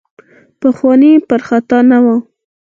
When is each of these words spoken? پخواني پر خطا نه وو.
پخواني 0.59 1.11
پر 1.27 1.39
خطا 1.47 1.79
نه 1.89 1.97
وو. 2.03 2.15